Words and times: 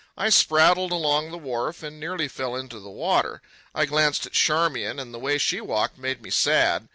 I 0.17 0.29
spraddled 0.29 0.91
along 0.91 1.29
the 1.29 1.37
wharf 1.37 1.83
and 1.83 1.99
nearly 1.99 2.27
fell 2.27 2.55
into 2.55 2.79
the 2.79 2.89
water. 2.89 3.39
I 3.75 3.85
glanced 3.85 4.25
at 4.25 4.31
Charmian, 4.33 4.97
and 4.99 5.13
the 5.13 5.19
way 5.19 5.37
she 5.37 5.61
walked 5.61 5.99
made 5.99 6.23
me 6.23 6.31
sad. 6.31 6.89